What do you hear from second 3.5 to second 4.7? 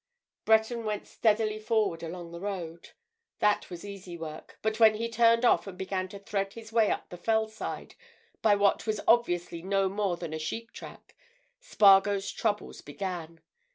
was easy work,